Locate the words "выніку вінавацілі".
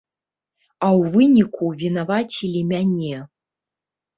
1.17-2.65